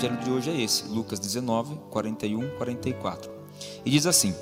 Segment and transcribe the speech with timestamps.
[0.00, 3.30] Evangelho de hoje é esse, Lucas 19, 41, 44.
[3.84, 4.34] E diz assim: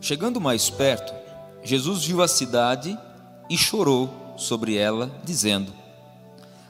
[0.00, 1.14] Chegando mais perto,
[1.62, 2.98] Jesus viu a cidade
[3.48, 5.72] e chorou sobre ela, dizendo: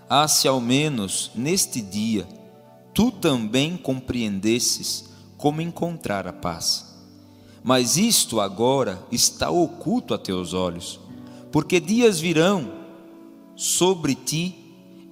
[0.08, 2.26] Ah, se ao menos neste dia
[2.94, 6.94] tu também compreendesses como encontrar a paz.
[7.64, 11.00] Mas isto agora está oculto a teus olhos,
[11.50, 12.72] porque dias virão
[13.56, 14.54] sobre ti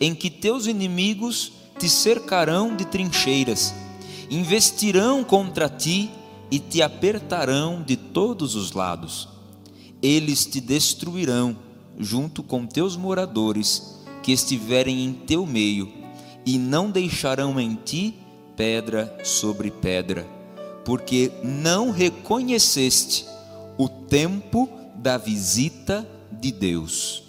[0.00, 3.74] em que teus inimigos te cercarão de trincheiras,
[4.30, 6.10] investirão contra ti
[6.50, 9.28] e te apertarão de todos os lados.
[10.02, 11.56] Eles te destruirão
[11.98, 15.92] junto com teus moradores que estiverem em teu meio,
[16.44, 18.14] e não deixarão em ti
[18.56, 20.26] pedra sobre pedra,
[20.84, 23.26] porque não reconheceste
[23.76, 27.24] o tempo da visita de Deus.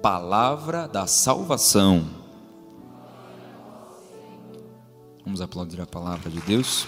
[0.00, 2.13] Palavra da salvação.
[5.24, 6.86] Vamos aplaudir a palavra de Deus.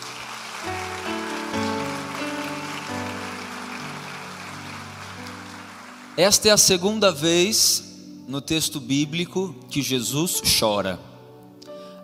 [6.19, 7.82] Esta é a segunda vez
[8.28, 11.00] no texto bíblico que Jesus chora.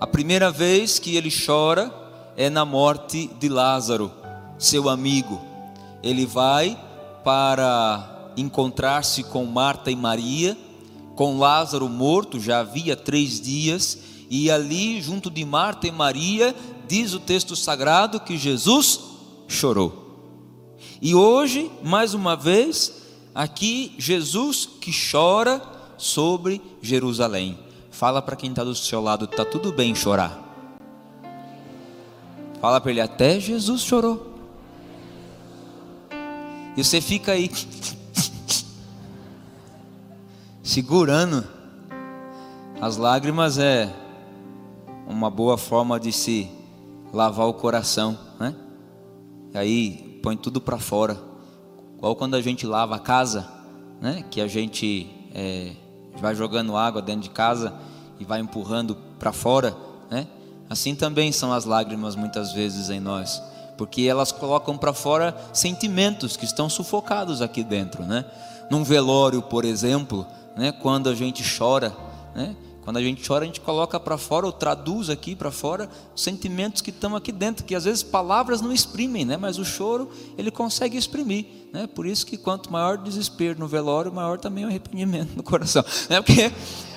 [0.00, 1.92] A primeira vez que ele chora
[2.34, 4.10] é na morte de Lázaro,
[4.58, 5.38] seu amigo.
[6.02, 6.78] Ele vai
[7.22, 10.56] para encontrar-se com Marta e Maria,
[11.14, 13.98] com Lázaro morto, já havia três dias,
[14.34, 16.56] e ali, junto de Marta e Maria,
[16.88, 18.98] diz o texto sagrado que Jesus
[19.46, 20.72] chorou.
[21.02, 22.94] E hoje, mais uma vez,
[23.34, 25.60] aqui Jesus que chora
[25.98, 27.58] sobre Jerusalém.
[27.90, 30.40] Fala para quem está do seu lado, está tudo bem chorar.
[32.58, 34.32] Fala para ele, até Jesus chorou.
[36.74, 37.50] E você fica aí,
[40.64, 41.46] segurando.
[42.80, 43.94] As lágrimas é
[45.06, 46.50] uma boa forma de se
[47.12, 48.54] lavar o coração, né?
[49.52, 51.18] E aí põe tudo para fora.
[51.96, 53.46] Igual quando a gente lava a casa,
[54.00, 54.24] né?
[54.30, 55.72] Que a gente é,
[56.18, 57.74] vai jogando água dentro de casa
[58.18, 59.76] e vai empurrando para fora,
[60.10, 60.26] né?
[60.70, 63.42] Assim também são as lágrimas muitas vezes em nós,
[63.76, 68.24] porque elas colocam para fora sentimentos que estão sufocados aqui dentro, né?
[68.70, 70.26] Num velório, por exemplo,
[70.56, 70.72] né?
[70.72, 71.92] Quando a gente chora,
[72.34, 72.56] né?
[72.82, 76.82] Quando a gente chora, a gente coloca para fora ou traduz aqui para fora sentimentos
[76.82, 79.36] que estão aqui dentro, que às vezes palavras não exprimem, né?
[79.36, 81.86] Mas o choro ele consegue exprimir, né?
[81.86, 85.84] Por isso que quanto maior o desespero no velório, maior também o arrependimento no coração,
[86.10, 86.20] né?
[86.20, 86.50] Porque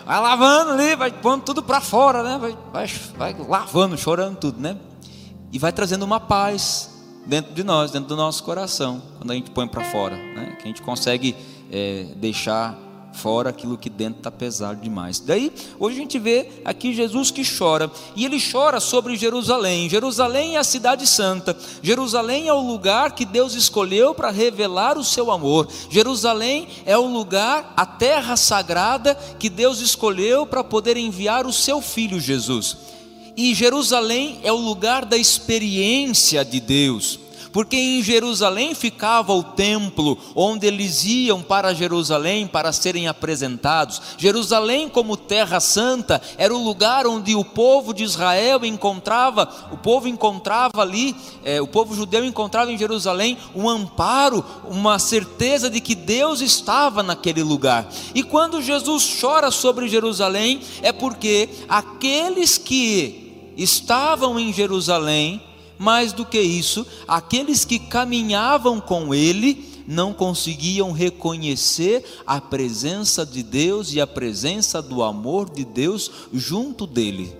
[0.03, 2.39] vai lavando ali, vai pondo tudo para fora, né?
[2.39, 4.75] Vai, vai, vai lavando, chorando tudo, né?
[5.51, 6.89] E vai trazendo uma paz
[7.27, 10.57] dentro de nós, dentro do nosso coração, quando a gente põe para fora, né?
[10.59, 11.35] Que a gente consegue
[11.71, 12.84] é, deixar
[13.15, 15.19] fora aquilo que dentro está pesado demais.
[15.19, 19.89] Daí, hoje a gente vê aqui Jesus que chora, e ele chora sobre Jerusalém.
[19.89, 25.03] Jerusalém é a cidade santa, Jerusalém é o lugar que Deus escolheu para revelar o
[25.03, 31.47] seu amor, Jerusalém é o lugar, a terra sagrada que Deus escolheu para poder enviar
[31.47, 32.77] o seu filho Jesus.
[33.37, 37.24] E Jerusalém é o lugar da experiência de Deus
[37.55, 44.01] porque em Jerusalém ficava o templo, onde eles iam para Jerusalém para serem apresentados.
[44.17, 50.09] Jerusalém, como terra santa, era o lugar onde o povo de Israel encontrava, o povo
[50.09, 51.15] encontrava ali,
[51.45, 57.01] é, o povo judeu encontrava em Jerusalém um amparo, uma certeza de que Deus estava
[57.01, 57.87] naquele lugar.
[58.13, 65.41] E quando Jesus chora sobre Jerusalém, é porque aqueles que estavam em Jerusalém,
[65.77, 73.43] mais do que isso, aqueles que caminhavam com ele não conseguiam reconhecer a presença de
[73.43, 77.35] Deus e a presença do amor de Deus junto dele.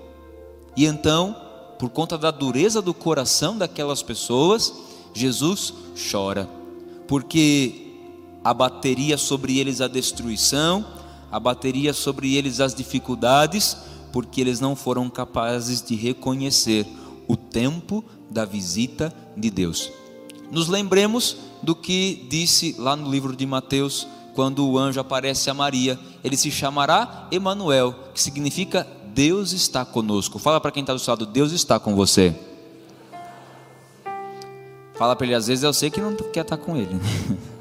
[0.78, 1.36] E então,
[1.80, 4.74] por conta da dureza do coração daquelas pessoas,
[5.14, 5.74] Jesus
[6.12, 6.50] chora,
[7.08, 7.94] porque
[8.44, 10.86] abateria sobre eles a destruição,
[11.32, 13.76] abateria sobre eles as dificuldades,
[14.12, 16.86] porque eles não foram capazes de reconhecer
[17.28, 18.04] o tempo
[18.36, 19.90] da visita de Deus.
[20.52, 25.54] Nos lembremos do que disse lá no livro de Mateus, quando o anjo aparece a
[25.54, 30.38] Maria, ele se chamará Emanuel, que significa Deus está conosco.
[30.38, 32.36] Fala para quem está do seu lado, Deus está com você.
[34.96, 37.00] Fala para ele, às vezes eu sei que não quer estar com ele.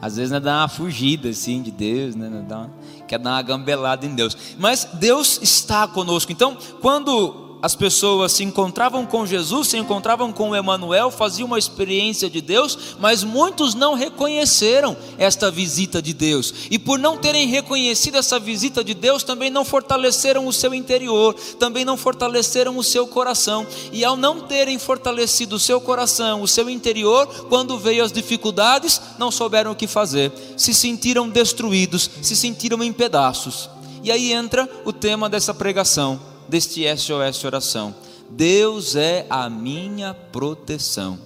[0.00, 2.70] Às vezes né, dá uma fugida assim de Deus, né, dá uma,
[3.08, 4.36] quer dar uma gambelada em Deus.
[4.58, 6.30] Mas Deus está conosco.
[6.30, 12.28] Então, quando as pessoas se encontravam com Jesus, se encontravam com Emanuel, faziam uma experiência
[12.28, 16.52] de Deus, mas muitos não reconheceram esta visita de Deus.
[16.70, 21.34] E por não terem reconhecido essa visita de Deus, também não fortaleceram o seu interior,
[21.58, 23.66] também não fortaleceram o seu coração.
[23.90, 29.00] E ao não terem fortalecido o seu coração, o seu interior, quando veio as dificuldades,
[29.18, 30.30] não souberam o que fazer.
[30.56, 33.70] Se sentiram destruídos, se sentiram em pedaços.
[34.02, 37.94] E aí entra o tema dessa pregação deste SOS oração.
[38.30, 41.18] Deus é a minha proteção.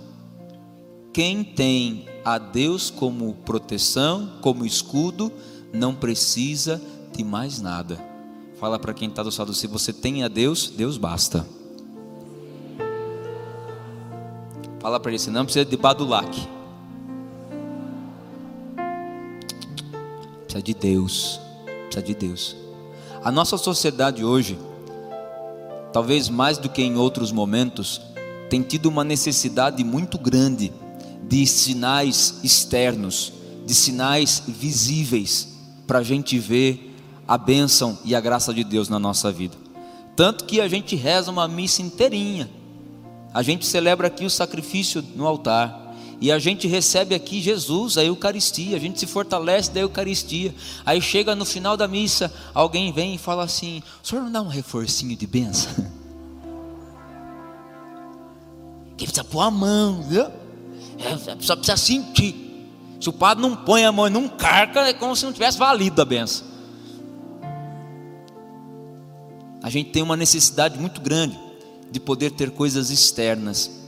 [1.13, 5.33] Quem tem a Deus como proteção, como escudo,
[5.73, 6.81] não precisa
[7.17, 7.99] de mais nada.
[8.59, 11.47] Fala para quem está do lado, se você tem a Deus, Deus basta.
[14.79, 16.49] Fala para ele, você não precisa de badulac.
[20.45, 21.41] Precisa de Deus.
[21.85, 22.57] Precisa de Deus.
[23.23, 24.59] A nossa sociedade hoje,
[25.93, 28.01] talvez mais do que em outros momentos,
[28.49, 30.73] tem tido uma necessidade muito grande
[31.23, 33.33] de sinais externos,
[33.65, 35.49] de sinais visíveis,
[35.87, 36.97] para a gente ver
[37.27, 39.57] a bênção e a graça de Deus na nossa vida.
[40.17, 42.51] Tanto que a gente reza uma missa inteirinha,
[43.33, 45.80] a gente celebra aqui o sacrifício no altar,
[46.21, 50.55] e a gente recebe aqui Jesus, a Eucaristia, a gente se fortalece da Eucaristia.
[50.85, 54.43] Aí chega no final da missa, alguém vem e fala assim: o senhor não dá
[54.43, 55.73] um reforcinho de benção?
[58.97, 60.25] Que precisa pôr a mão, viu?
[60.25, 62.69] É, só precisa sentir.
[63.01, 65.57] Se o padre não põe a mão e não carca, é como se não tivesse
[65.57, 66.47] valido a benção.
[69.63, 71.41] A gente tem uma necessidade muito grande
[71.91, 73.80] de poder ter coisas externas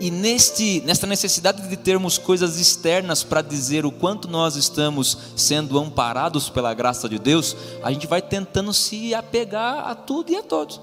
[0.00, 5.78] e neste, nesta necessidade de termos coisas externas para dizer o quanto nós estamos sendo
[5.78, 10.42] amparados pela graça de Deus, a gente vai tentando se apegar a tudo e a
[10.42, 10.80] todos.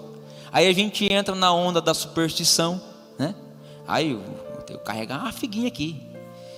[0.51, 2.81] Aí a gente entra na onda da superstição,
[3.17, 3.35] né?
[3.87, 4.21] Aí eu
[4.65, 6.01] que carregar uma figuinha aqui.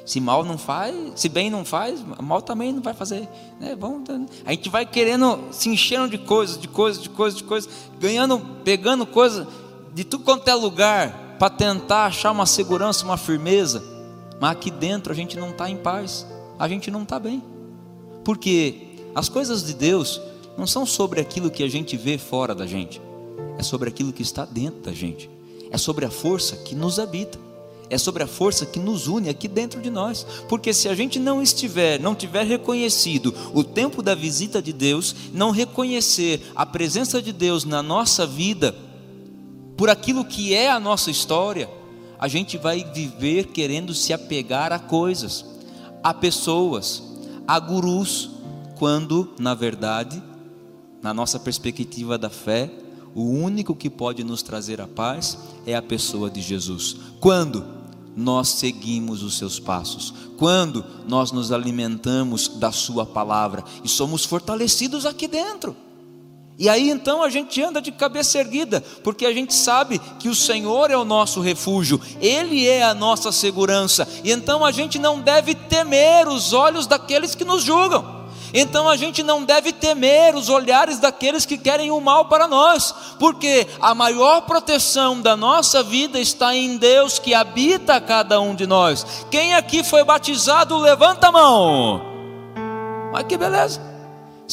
[0.05, 3.27] Se mal não faz, se bem não faz, mal também não vai fazer.
[3.59, 3.75] Né?
[3.79, 4.03] Vamos,
[4.45, 7.69] a gente vai querendo, se enchendo de coisas, de coisas, de coisas, de coisas,
[7.99, 9.47] ganhando, pegando coisas
[9.93, 13.83] de tudo quanto é lugar para tentar achar uma segurança, uma firmeza,
[14.39, 16.25] mas aqui dentro a gente não está em paz,
[16.57, 17.43] a gente não está bem,
[18.23, 20.21] porque as coisas de Deus
[20.57, 23.01] não são sobre aquilo que a gente vê fora da gente,
[23.57, 25.29] é sobre aquilo que está dentro da gente,
[25.69, 27.37] é sobre a força que nos habita,
[27.89, 31.19] é sobre a força que nos une aqui dentro de nós, porque se a gente
[31.19, 37.21] não estiver, não tiver reconhecido o tempo da visita de Deus, não reconhecer a presença
[37.21, 38.73] de Deus na nossa vida,
[39.75, 41.69] por aquilo que é a nossa história,
[42.19, 45.45] a gente vai viver querendo se apegar a coisas,
[46.03, 47.03] a pessoas,
[47.47, 48.29] a gurus,
[48.77, 50.21] quando, na verdade,
[51.01, 52.71] na nossa perspectiva da fé,
[53.15, 56.95] o único que pode nos trazer a paz é a pessoa de Jesus.
[57.19, 57.63] Quando
[58.15, 65.05] nós seguimos os seus passos, quando nós nos alimentamos da Sua palavra e somos fortalecidos
[65.05, 65.75] aqui dentro.
[66.57, 70.35] E aí então a gente anda de cabeça erguida, porque a gente sabe que o
[70.35, 75.19] Senhor é o nosso refúgio, Ele é a nossa segurança, e então a gente não
[75.19, 78.23] deve temer os olhos daqueles que nos julgam.
[78.53, 82.93] Então a gente não deve temer os olhares daqueles que querem o mal para nós,
[83.17, 88.67] porque a maior proteção da nossa vida está em Deus que habita cada um de
[88.67, 89.25] nós.
[89.31, 92.01] Quem aqui foi batizado, levanta a mão.
[93.11, 93.92] Mas que beleza.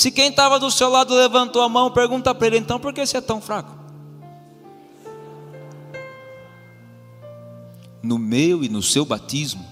[0.00, 3.04] Se quem estava do seu lado levantou a mão, pergunta para ele: então por que
[3.04, 3.76] você é tão fraco?
[8.02, 9.62] No meu e no seu batismo,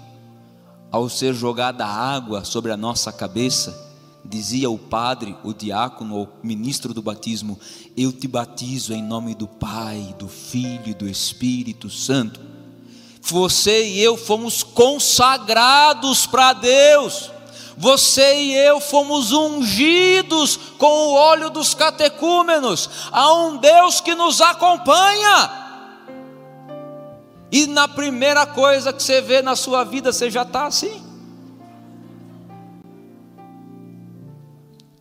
[0.92, 3.75] ao ser jogada água sobre a nossa cabeça,
[4.23, 7.58] dizia o padre, o diácono, o ministro do batismo:
[7.97, 12.38] Eu te batizo em nome do Pai, do Filho e do Espírito Santo.
[13.23, 17.38] Você e eu fomos consagrados para Deus.
[17.78, 22.90] Você e eu fomos ungidos com o óleo dos catecúmenos.
[23.12, 25.68] Há um Deus que nos acompanha.
[27.52, 31.02] E na primeira coisa que você vê na sua vida, você já está assim.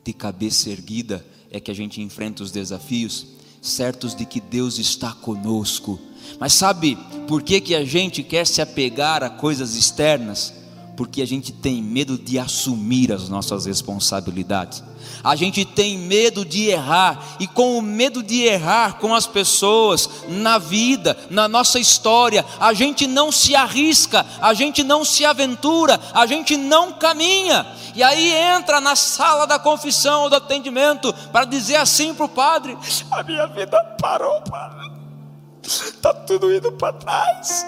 [0.03, 3.25] De cabeça erguida é que a gente enfrenta os desafios,
[3.59, 5.99] certos de que Deus está conosco.
[6.39, 6.95] Mas sabe
[7.27, 10.53] por que, que a gente quer se apegar a coisas externas?
[10.97, 14.83] Porque a gente tem medo de assumir as nossas responsabilidades.
[15.23, 20.09] A gente tem medo de errar, e com o medo de errar com as pessoas,
[20.27, 26.01] na vida, na nossa história, a gente não se arrisca, a gente não se aventura,
[26.13, 27.67] a gente não caminha.
[27.95, 32.29] E aí entra na sala da confissão ou do atendimento para dizer assim para o
[32.29, 32.75] padre:
[33.11, 34.91] A minha vida parou, padre,
[35.63, 37.65] está tudo indo para trás.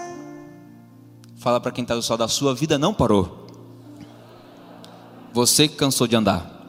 [1.39, 3.47] Fala para quem está do sol da sua vida não parou.
[5.31, 6.65] Você que cansou de andar.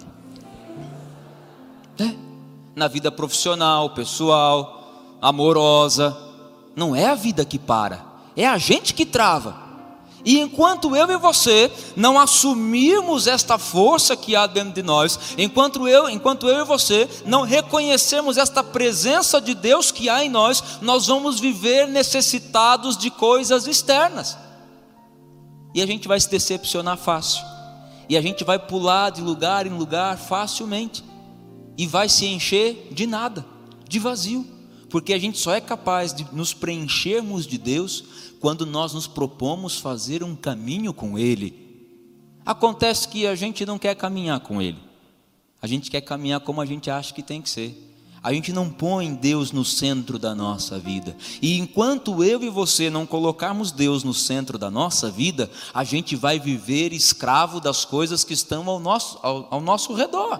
[1.99, 2.15] É.
[2.77, 6.17] Na vida profissional, pessoal, amorosa.
[6.77, 8.05] Não é a vida que para,
[8.37, 9.69] é a gente que trava.
[10.25, 15.89] E enquanto eu e você não assumirmos esta força que há dentro de nós, enquanto
[15.89, 20.63] eu, enquanto eu e você não reconhecermos esta presença de Deus que há em nós,
[20.81, 24.39] nós vamos viver necessitados de coisas externas.
[25.75, 27.45] E a gente vai se decepcionar fácil.
[28.09, 31.05] E a gente vai pular de lugar em lugar facilmente.
[31.79, 33.47] E vai se encher de nada,
[33.89, 34.47] de vazio.
[34.91, 38.05] Porque a gente só é capaz de nos preenchermos de Deus
[38.41, 41.55] quando nós nos propomos fazer um caminho com Ele.
[42.45, 44.79] Acontece que a gente não quer caminhar com Ele.
[45.63, 47.90] A gente quer caminhar como a gente acha que tem que ser.
[48.23, 51.17] A gente não põe Deus no centro da nossa vida.
[51.41, 56.15] E enquanto eu e você não colocarmos Deus no centro da nossa vida, a gente
[56.17, 60.39] vai viver escravo das coisas que estão ao nosso, ao, ao nosso redor.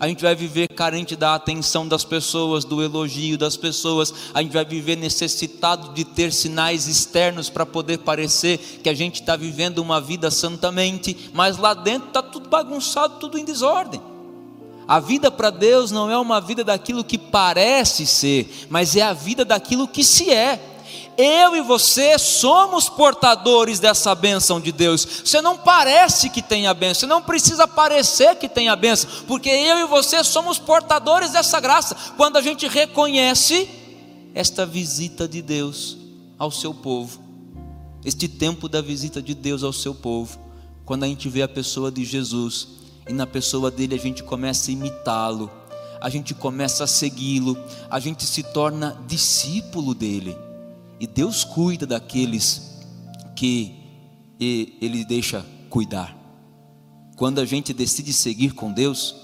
[0.00, 4.14] A gente vai viver carente da atenção das pessoas, do elogio das pessoas.
[4.32, 9.20] A gente vai viver necessitado de ter sinais externos para poder parecer que a gente
[9.20, 14.00] está vivendo uma vida santamente, mas lá dentro está tudo bagunçado, tudo em desordem.
[14.88, 19.12] A vida para Deus não é uma vida daquilo que parece ser, mas é a
[19.12, 20.58] vida daquilo que se é.
[21.18, 25.06] Eu e você somos portadores dessa bênção de Deus.
[25.24, 29.10] Você não parece que tem a bênção, você não precisa parecer que tem a bênção,
[29.26, 31.94] porque eu e você somos portadores dessa graça.
[32.16, 33.68] Quando a gente reconhece
[34.34, 35.98] esta visita de Deus
[36.38, 37.20] ao seu povo,
[38.06, 40.38] este tempo da visita de Deus ao seu povo,
[40.86, 42.77] quando a gente vê a pessoa de Jesus
[43.08, 45.50] e na pessoa dele a gente começa a imitá-lo,
[46.00, 47.56] a gente começa a segui-lo,
[47.90, 50.36] a gente se torna discípulo dele.
[51.00, 52.78] E Deus cuida daqueles
[53.34, 53.74] que
[54.38, 56.16] ele deixa cuidar.
[57.16, 59.16] Quando a gente decide seguir com Deus,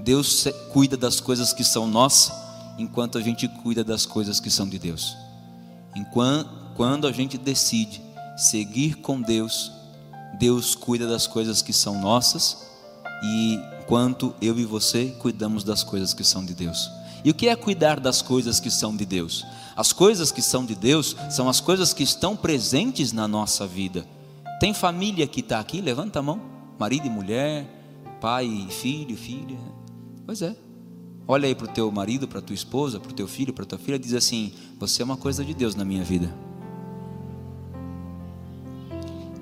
[0.00, 2.34] Deus cuida das coisas que são nossas,
[2.76, 5.16] enquanto a gente cuida das coisas que são de Deus.
[5.94, 8.02] Enquanto, quando a gente decide
[8.36, 9.70] seguir com Deus,
[10.38, 12.71] Deus cuida das coisas que são nossas
[13.22, 16.90] e quanto eu e você cuidamos das coisas que são de Deus.
[17.24, 19.44] E o que é cuidar das coisas que são de Deus?
[19.76, 24.06] As coisas que são de Deus são as coisas que estão presentes na nossa vida.
[24.58, 25.80] Tem família que está aqui?
[25.80, 26.40] Levanta a mão.
[26.78, 27.66] Marido e mulher,
[28.20, 29.58] pai e filho, filha.
[30.26, 30.56] Pois é.
[31.26, 33.78] Olha aí para o teu marido, para tua esposa, para o teu filho, para tua
[33.78, 36.34] filha, diz assim: Você é uma coisa de Deus na minha vida.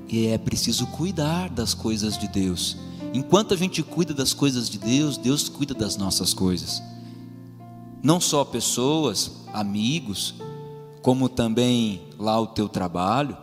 [0.08, 2.76] E é preciso cuidar das coisas de Deus.
[3.12, 6.82] Enquanto a gente cuida das coisas de Deus, Deus cuida das nossas coisas.
[8.02, 10.34] Não só pessoas, amigos,
[11.02, 13.36] como também lá o teu trabalho,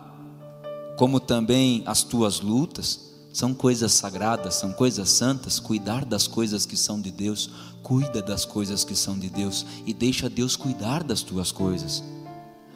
[0.96, 5.60] como também as tuas lutas, são coisas sagradas, são coisas santas.
[5.60, 7.50] Cuidar das coisas que são de Deus,
[7.82, 12.02] cuida das coisas que são de Deus e deixa Deus cuidar das tuas coisas.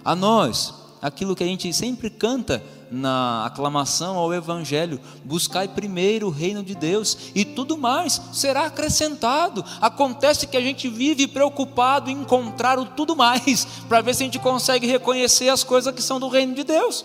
[0.04, 6.30] A nós, aquilo que a gente sempre canta na aclamação ao Evangelho: buscai primeiro o
[6.30, 9.64] reino de Deus e tudo mais será acrescentado.
[9.80, 14.26] Acontece que a gente vive preocupado em encontrar o tudo mais, para ver se a
[14.26, 17.04] gente consegue reconhecer as coisas que são do reino de Deus.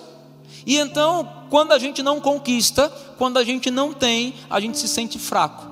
[0.65, 4.87] E então, quando a gente não conquista, quando a gente não tem, a gente se
[4.87, 5.65] sente fraco,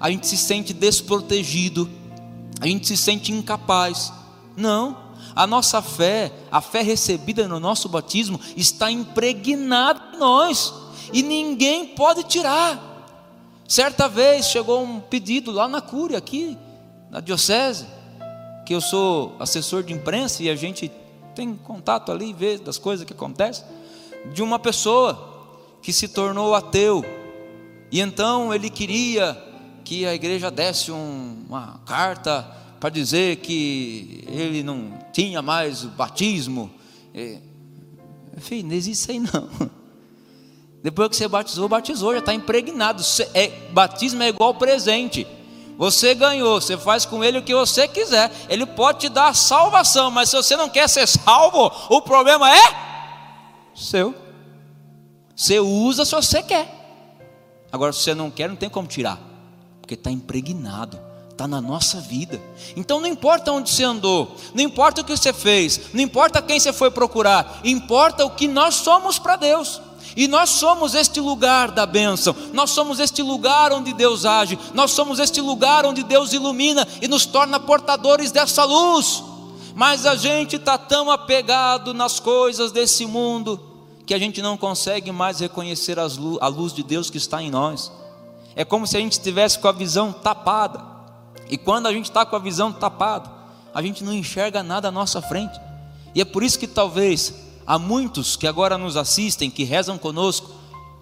[0.00, 1.88] a gente se sente desprotegido,
[2.60, 4.12] a gente se sente incapaz.
[4.56, 5.03] Não,
[5.34, 10.72] a nossa fé, a fé recebida no nosso batismo, está impregnada em nós
[11.12, 12.92] e ninguém pode tirar.
[13.66, 16.56] Certa vez chegou um pedido lá na Cúria, aqui
[17.10, 17.86] na Diocese,
[18.66, 20.90] que eu sou assessor de imprensa e a gente
[21.34, 23.64] tem contato ali, vê das coisas que acontecem,
[24.32, 25.32] de uma pessoa
[25.82, 27.04] que se tornou ateu
[27.94, 29.40] e então ele queria
[29.84, 32.44] que a igreja desse um, uma carta
[32.84, 36.70] para dizer que ele não tinha mais o batismo.
[38.36, 39.48] Filho, não existe isso aí não.
[40.84, 43.02] Depois que você batizou, batizou, já está impregnado.
[43.32, 45.26] É, batismo é igual presente.
[45.78, 48.30] Você ganhou, você faz com ele o que você quiser.
[48.50, 52.62] Ele pode te dar salvação, mas se você não quer ser salvo, o problema é
[53.74, 54.14] seu.
[55.34, 56.68] Você usa se você quer.
[57.72, 59.18] Agora, se você não quer, não tem como tirar,
[59.80, 61.03] porque está impregnado
[61.34, 62.40] está na nossa vida.
[62.76, 66.58] Então não importa onde você andou, não importa o que você fez, não importa quem
[66.58, 69.80] você foi procurar, importa o que nós somos para Deus.
[70.16, 74.92] E nós somos este lugar da bênção, nós somos este lugar onde Deus age, nós
[74.92, 79.24] somos este lugar onde Deus ilumina e nos torna portadores dessa luz.
[79.74, 83.60] Mas a gente está tão apegado nas coisas desse mundo
[84.06, 87.90] que a gente não consegue mais reconhecer a luz de Deus que está em nós.
[88.54, 90.93] É como se a gente estivesse com a visão tapada.
[91.48, 93.30] E quando a gente está com a visão tapada,
[93.74, 95.58] a gente não enxerga nada à nossa frente.
[96.14, 97.34] E é por isso que talvez
[97.66, 100.50] há muitos que agora nos assistem, que rezam conosco,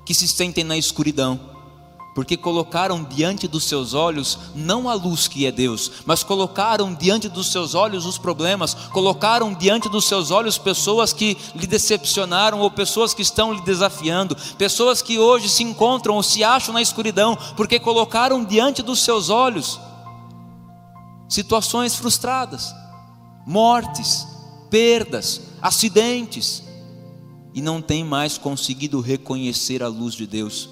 [0.04, 1.38] que se sentem na escuridão,
[2.14, 7.28] porque colocaram diante dos seus olhos não a luz que é Deus, mas colocaram diante
[7.28, 12.70] dos seus olhos os problemas, colocaram diante dos seus olhos pessoas que lhe decepcionaram ou
[12.70, 17.36] pessoas que estão lhe desafiando, pessoas que hoje se encontram ou se acham na escuridão,
[17.56, 19.78] porque colocaram diante dos seus olhos
[21.32, 22.74] situações frustradas,
[23.46, 24.26] mortes,
[24.68, 26.62] perdas, acidentes,
[27.54, 30.68] e não tem mais conseguido reconhecer a luz de Deus.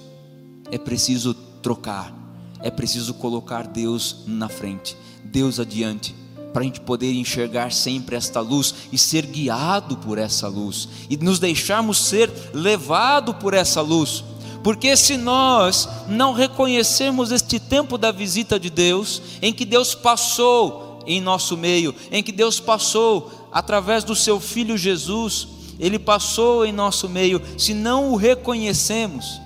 [0.71, 2.13] É preciso trocar,
[2.59, 6.15] é preciso colocar Deus na frente, Deus adiante,
[6.53, 11.17] para a gente poder enxergar sempre esta luz e ser guiado por essa luz, e
[11.17, 14.23] nos deixarmos ser levado por essa luz.
[14.63, 20.99] Porque se nós não reconhecermos este tempo da visita de Deus, em que Deus passou
[21.07, 25.47] em nosso meio, em que Deus passou através do seu filho Jesus,
[25.79, 29.41] ele passou em nosso meio, se não o reconhecemos,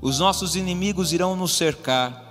[0.00, 2.22] os nossos inimigos irão nos cercar,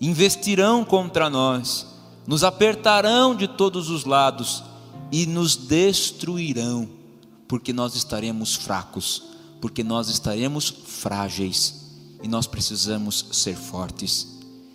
[0.00, 1.86] investirão contra nós,
[2.26, 4.64] nos apertarão de todos os lados
[5.10, 6.88] e nos destruirão,
[7.46, 9.31] porque nós estaremos fracos
[9.62, 11.82] porque nós estaremos frágeis
[12.20, 14.26] e nós precisamos ser fortes.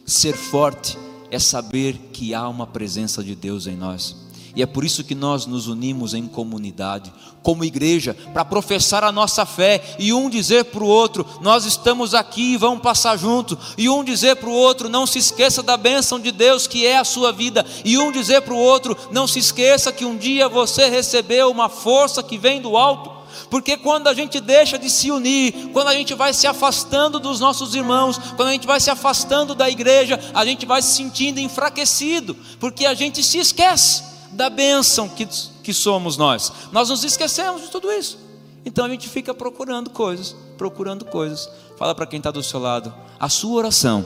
[0.06, 0.98] Ser forte
[1.30, 4.16] é saber que há uma presença de Deus em nós.
[4.56, 9.12] E é por isso que nós nos unimos em comunidade, como igreja, para professar a
[9.12, 13.60] nossa fé e um dizer para o outro: nós estamos aqui e vamos passar junto.
[13.78, 16.98] E um dizer para o outro: não se esqueça da bênção de Deus que é
[16.98, 17.66] a sua vida.
[17.84, 21.68] E um dizer para o outro: não se esqueça que um dia você recebeu uma
[21.68, 23.17] força que vem do alto
[23.50, 27.40] porque quando a gente deixa de se unir, quando a gente vai se afastando dos
[27.40, 31.40] nossos irmãos, quando a gente vai se afastando da igreja, a gente vai se sentindo
[31.40, 35.28] enfraquecido, porque a gente se esquece da bênção que,
[35.64, 36.52] que somos nós.
[36.72, 38.18] Nós nos esquecemos de tudo isso.
[38.66, 41.50] Então a gente fica procurando coisas, procurando coisas.
[41.78, 44.06] Fala para quem está do seu lado, a sua oração,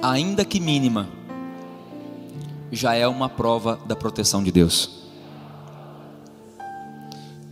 [0.00, 1.08] ainda que mínima,
[2.70, 5.03] já é uma prova da proteção de Deus.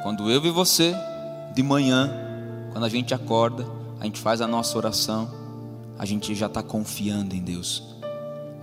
[0.03, 0.95] Quando eu e você,
[1.55, 2.11] de manhã,
[2.73, 3.65] quando a gente acorda,
[4.01, 5.31] a gente faz a nossa oração,
[5.97, 7.85] a gente já está confiando em Deus.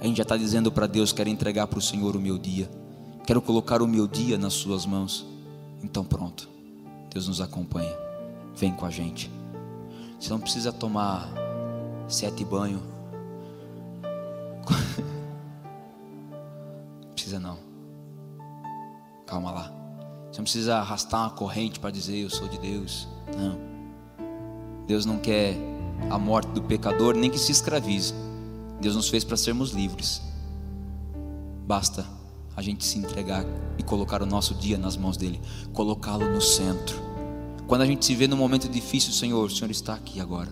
[0.01, 2.69] A gente já está dizendo para Deus: quero entregar para o Senhor o meu dia,
[3.25, 5.25] quero colocar o meu dia nas Suas mãos.
[5.81, 6.49] Então pronto,
[7.09, 7.95] Deus nos acompanha,
[8.53, 9.31] vem com a gente.
[10.19, 11.29] Você não precisa tomar
[12.09, 12.81] sete banhos.
[17.15, 17.57] precisa não.
[19.25, 19.78] Calma lá.
[20.31, 23.07] Você não precisa arrastar uma corrente para dizer eu sou de Deus.
[23.35, 23.57] Não.
[24.85, 25.55] Deus não quer
[26.09, 28.13] a morte do pecador, nem que se escravize.
[28.79, 30.21] Deus nos fez para sermos livres.
[31.65, 32.05] Basta
[32.55, 33.45] a gente se entregar
[33.77, 35.39] e colocar o nosso dia nas mãos dele,
[35.73, 36.99] colocá-lo no centro,
[37.67, 40.49] Quando a gente se vê num momento difícil, Senhor, o Senhor está aqui agora.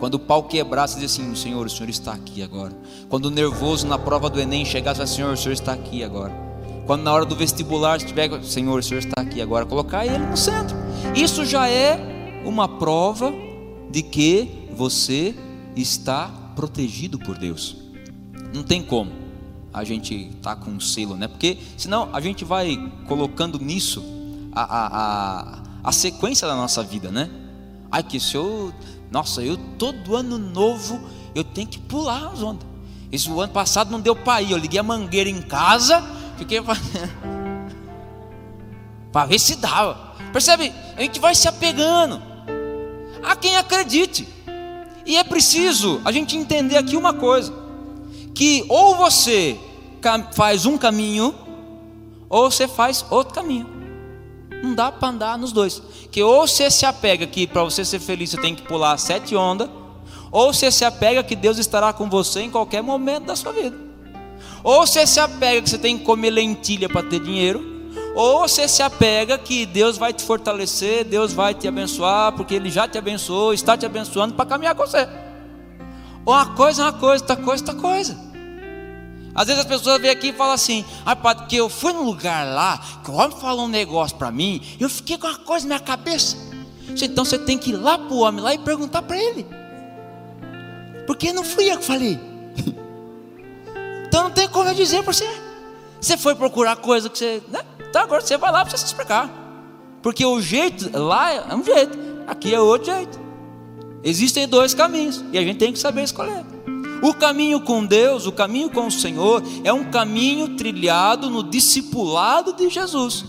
[0.00, 2.76] Quando o pau quebrar, você diz assim: Senhor, o Senhor está aqui agora.
[3.08, 6.45] Quando o nervoso na prova do Enem chegar, você Senhor, o Senhor está aqui agora.
[6.86, 9.66] Quando na hora do vestibular estiver, Senhor, o Senhor está aqui agora.
[9.66, 10.76] Colocar Ele no centro.
[11.14, 13.32] Isso já é uma prova
[13.90, 15.34] de que você
[15.74, 17.76] está protegido por Deus.
[18.54, 19.26] Não tem como
[19.76, 21.28] a gente tá com um selo, né?
[21.28, 24.02] Porque senão a gente vai colocando nisso
[24.50, 27.28] a, a, a, a sequência da nossa vida, né?
[27.92, 28.72] Ai, que se eu
[29.10, 30.98] nossa, eu todo ano novo
[31.34, 32.66] eu tenho que pular as ondas.
[33.12, 34.52] Esse ano passado não deu para ir.
[34.52, 36.02] Eu liguei a mangueira em casa,
[36.36, 36.60] fiquei
[39.12, 40.14] para ver se dava.
[40.32, 40.72] Percebe?
[40.96, 42.22] A gente vai se apegando
[43.22, 44.28] a quem acredite.
[45.04, 47.52] E é preciso a gente entender aqui uma coisa:
[48.34, 49.58] que ou você
[50.34, 51.34] faz um caminho,
[52.28, 53.66] ou você faz outro caminho.
[54.62, 55.82] Não dá para andar nos dois.
[56.10, 59.36] Que ou você se apega que para você ser feliz você tem que pular sete
[59.36, 59.68] ondas,
[60.30, 63.85] ou você se apega que Deus estará com você em qualquer momento da sua vida.
[64.66, 67.64] Ou você se apega que você tem que comer lentilha para ter dinheiro,
[68.16, 72.68] ou você se apega que Deus vai te fortalecer, Deus vai te abençoar, porque Ele
[72.68, 75.08] já te abençoou, está te abençoando para caminhar com você.
[76.26, 78.18] Uma coisa é uma coisa, outra coisa é outra coisa.
[79.32, 82.02] Às vezes as pessoas vêm aqui e falam assim: ah, padre, que eu fui num
[82.02, 85.64] lugar lá, que o homem falou um negócio para mim, eu fiquei com uma coisa
[85.68, 86.36] na minha cabeça.
[87.00, 89.46] Então você tem que ir lá para o homem lá e perguntar para ele.
[91.06, 92.18] Porque não fui eu que falei.
[94.56, 95.28] Como eu dizer para você.
[96.00, 97.42] Você foi procurar coisa que você.
[97.48, 97.60] Né?
[97.90, 99.30] Então agora você vai lá para você se explicar.
[100.00, 103.20] Porque o jeito lá é um jeito, aqui é outro jeito.
[104.02, 106.42] Existem dois caminhos e a gente tem que saber escolher.
[107.02, 112.54] O caminho com Deus, o caminho com o Senhor, é um caminho trilhado no discipulado
[112.54, 113.26] de Jesus.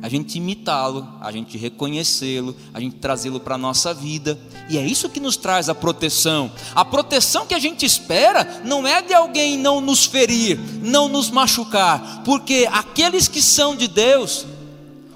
[0.00, 4.38] A gente imitá-lo, a gente reconhecê-lo, a gente trazê-lo para a nossa vida,
[4.70, 6.50] e é isso que nos traz a proteção.
[6.74, 11.30] A proteção que a gente espera não é de alguém não nos ferir, não nos
[11.30, 14.46] machucar, porque aqueles que são de Deus,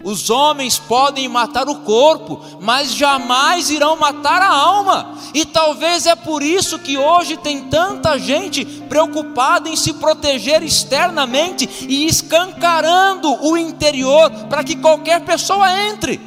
[0.04, 5.14] os homens podem matar o corpo, mas jamais irão matar a alma.
[5.32, 11.68] E talvez é por isso que hoje tem tanta gente preocupada em se proteger externamente
[11.88, 16.20] e escancarando o interior para que qualquer pessoa entre.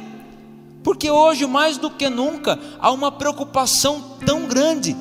[0.82, 4.96] Porque hoje, mais do que nunca, há uma preocupação tão grande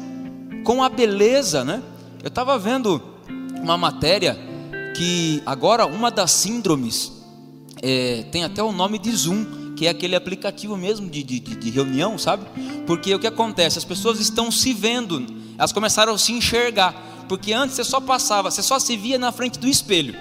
[0.63, 1.81] com a beleza, né?
[2.21, 3.01] Eu estava vendo
[3.61, 4.35] uma matéria
[4.95, 7.14] que agora uma das síndromes
[7.87, 11.69] é, tem até o nome de Zoom, que é aquele aplicativo mesmo de, de, de
[11.69, 12.43] reunião, sabe?
[12.87, 13.77] Porque o que acontece?
[13.77, 15.23] As pessoas estão se vendo,
[15.55, 16.95] elas começaram a se enxergar,
[17.29, 20.15] porque antes você só passava, você só se via na frente do espelho.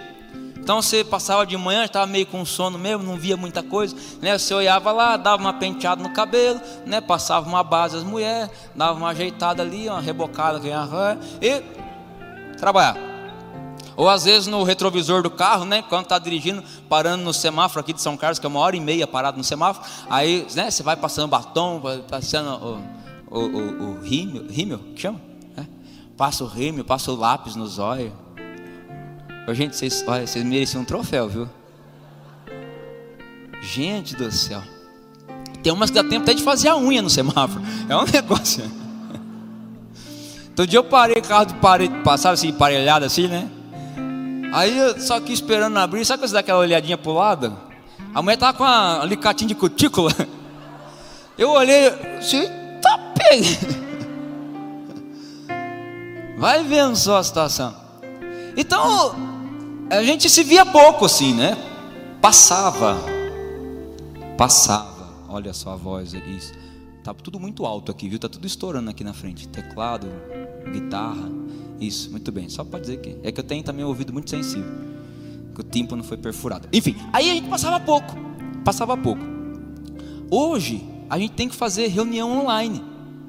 [0.58, 4.36] Então você passava de manhã, estava meio com sono mesmo, não via muita coisa, né?
[4.36, 7.00] Você olhava lá, dava uma penteada no cabelo, né?
[7.00, 10.60] Passava uma base às mulheres, dava uma ajeitada ali, uma rebocada
[11.40, 11.62] e
[12.58, 13.13] trabalhava.
[13.96, 15.82] Ou às vezes no retrovisor do carro, né?
[15.88, 18.80] Quando está dirigindo, parando no semáforo aqui de São Carlos, que é uma hora e
[18.80, 19.86] meia parado no semáforo.
[20.10, 20.70] Aí, né?
[20.70, 22.82] Você vai passando batom, passando
[23.30, 25.20] o, o, o, o rímel, rímel, que chama?
[25.56, 25.64] É.
[26.16, 28.12] Passa o rímel, passa o lápis nos olhos.
[29.52, 31.48] Gente, vocês, olha, vocês mereciam um troféu, viu?
[33.60, 34.62] Gente do céu.
[35.62, 37.62] Tem umas que dá tempo até de fazer a unha no semáforo.
[37.88, 38.64] É um negócio.
[40.54, 43.50] Todo dia eu parei, carro de parede, passava assim, parelhado assim, né?
[44.54, 47.58] Aí eu só aqui esperando abrir, sabe quando você dá aquela olhadinha pro lado?
[48.14, 50.12] A mulher tava com um alicatinho de cutícula.
[51.36, 51.90] Eu olhei,
[52.22, 52.48] se
[52.80, 53.12] tá.
[56.38, 57.74] Vai vendo só a situação.
[58.56, 59.16] Então,
[59.90, 61.58] a gente se via pouco assim, né?
[62.20, 62.96] Passava.
[64.38, 65.12] Passava.
[65.28, 66.38] Olha só a voz aqui.
[67.02, 68.20] Tá tudo muito alto aqui, viu?
[68.20, 69.48] Tá tudo estourando aqui na frente.
[69.48, 70.06] Teclado,
[70.72, 71.28] guitarra.
[71.86, 72.48] Isso, muito bem.
[72.48, 74.70] Só para dizer que é que eu tenho também um ouvido muito sensível.
[75.54, 76.68] Que o tímpano foi perfurado.
[76.72, 78.16] Enfim, aí a gente passava pouco.
[78.64, 79.22] Passava pouco.
[80.30, 82.82] Hoje, a gente tem que fazer reunião online.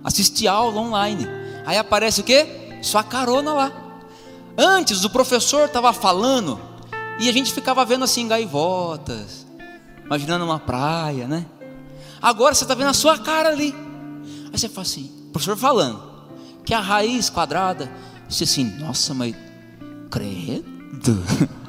[0.03, 1.27] Assistir aula online.
[1.65, 2.47] Aí aparece o quê?
[2.81, 3.71] Sua carona lá.
[4.57, 6.59] Antes o professor estava falando
[7.19, 9.45] e a gente ficava vendo assim gaivotas,
[10.05, 11.45] imaginando uma praia, né?
[12.21, 13.75] Agora você está vendo a sua cara ali.
[14.51, 16.01] Aí você fala assim, professor falando,
[16.63, 17.91] que a raiz quadrada
[18.27, 19.35] Disse assim: Nossa, mas
[20.09, 21.23] credo.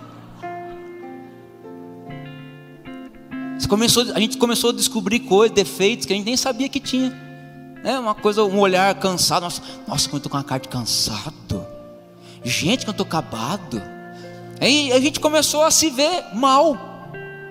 [3.69, 7.13] Começou, a gente começou a descobrir coisas, defeitos que a gente nem sabia que tinha.
[7.83, 9.43] É uma coisa, um olhar cansado.
[9.43, 11.67] Nossa, nossa eu estou com uma cara de cansado.
[12.45, 13.83] Gente, que eu estou acabado.
[14.61, 16.79] Aí a gente começou a se ver mal.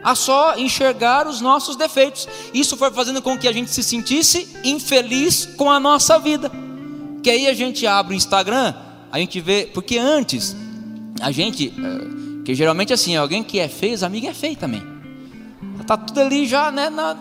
[0.03, 2.27] a só enxergar os nossos defeitos.
[2.53, 6.51] Isso foi fazendo com que a gente se sentisse infeliz com a nossa vida.
[7.23, 8.73] Que aí a gente abre o Instagram,
[9.15, 10.53] a gente vê, porque antes
[11.21, 14.83] a gente, eh, que geralmente assim, alguém que é feio, os amigos é feio também.
[15.87, 17.15] Tá tudo ali já, né, na,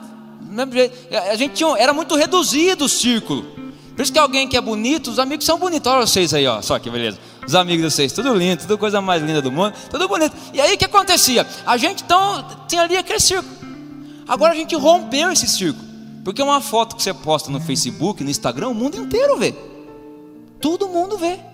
[1.31, 3.45] a gente tinha, era muito reduzido o círculo.
[3.95, 5.93] Por isso que alguém que é bonito, os amigos são bonitos.
[5.93, 7.17] Olha vocês aí, ó, só que beleza.
[7.47, 10.35] Os amigos de vocês, tudo lindo, tudo coisa mais linda do mundo, tudo bonito.
[10.53, 11.47] E aí o que acontecia?
[11.65, 13.55] A gente então tinha ali aquele círculo.
[14.27, 15.87] Agora a gente rompeu esse círculo.
[16.25, 19.55] Porque uma foto que você posta no Facebook, no Instagram, o mundo inteiro vê.
[20.61, 21.54] Todo mundo vê.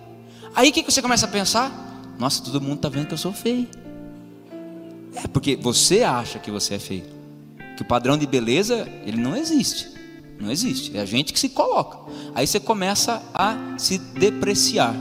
[0.55, 1.71] Aí o que você começa a pensar?
[2.19, 3.67] Nossa, todo mundo está vendo que eu sou feio.
[5.15, 7.05] É porque você acha que você é feio.
[7.75, 9.87] Que o padrão de beleza, ele não existe.
[10.39, 10.95] Não existe.
[10.95, 11.99] É a gente que se coloca.
[12.33, 14.95] Aí você começa a se depreciar.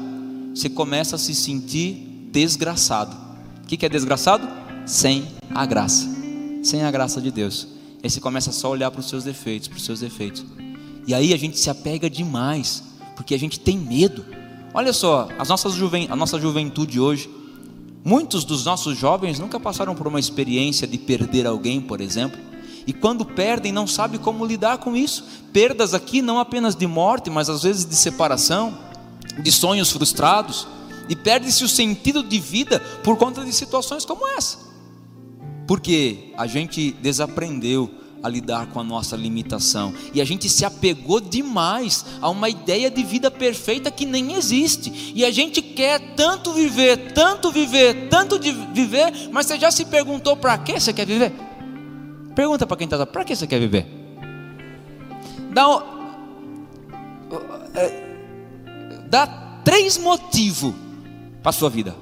[0.54, 3.16] Você começa a se sentir desgraçado.
[3.62, 4.48] O que é desgraçado?
[4.86, 6.08] Sem a graça.
[6.62, 7.68] Sem a graça de Deus.
[8.02, 10.44] Aí você começa só a olhar para os seus defeitos, para os seus defeitos.
[11.06, 12.82] E aí a gente se apega demais,
[13.16, 14.24] porque a gente tem medo.
[14.72, 16.06] Olha só, as nossas juven...
[16.10, 17.28] a nossa juventude hoje,
[18.04, 22.50] muitos dos nossos jovens nunca passaram por uma experiência de perder alguém, por exemplo
[22.86, 25.24] e quando perdem não sabe como lidar com isso.
[25.52, 28.76] Perdas aqui não apenas de morte, mas às vezes de separação,
[29.42, 30.66] de sonhos frustrados,
[31.08, 34.58] e perde-se o sentido de vida por conta de situações como essa.
[35.66, 37.90] Porque a gente desaprendeu
[38.22, 42.90] a lidar com a nossa limitação e a gente se apegou demais a uma ideia
[42.90, 45.12] de vida perfeita que nem existe.
[45.14, 50.36] E a gente quer tanto viver, tanto viver, tanto viver, mas você já se perguntou
[50.36, 51.32] para que você quer viver?
[52.34, 53.86] Pergunta para quem está para que você quer viver?
[55.52, 55.64] Dá,
[57.74, 58.04] é,
[59.08, 59.26] dá
[59.64, 60.74] três motivos
[61.42, 61.94] para a sua vida.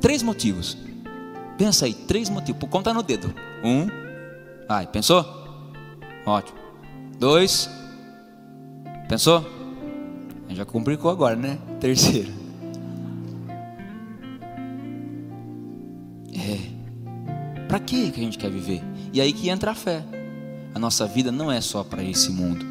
[0.00, 0.76] Três motivos.
[1.58, 2.68] Pensa aí, três motivos.
[2.70, 3.34] Conta no dedo.
[3.64, 4.05] Um.
[4.68, 5.24] Vai, pensou?
[6.26, 6.58] Ótimo.
[7.18, 7.70] Dois.
[9.08, 9.44] Pensou?
[10.50, 11.58] Já complicou agora, né?
[11.78, 12.32] Terceiro.
[16.34, 17.66] É.
[17.68, 18.82] Para que a gente quer viver?
[19.12, 20.02] E aí que entra a fé.
[20.74, 22.66] A nossa vida não é só para esse mundo.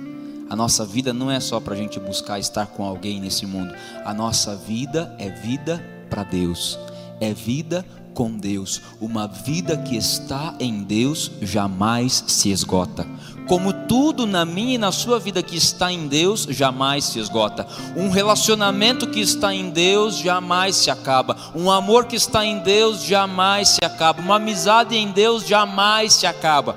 [0.50, 3.74] A nossa vida não é só para a gente buscar estar com alguém nesse mundo.
[4.04, 6.78] A nossa vida é vida para Deus.
[7.20, 8.82] É vida com Deus.
[9.00, 13.06] Uma vida que está em Deus jamais se esgota.
[13.48, 17.68] Como tudo na minha e na sua vida que está em Deus jamais se esgota.
[17.96, 21.38] Um relacionamento que está em Deus jamais se acaba.
[21.54, 24.22] Um amor que está em Deus jamais se acaba.
[24.22, 26.76] Uma amizade em Deus jamais se acaba.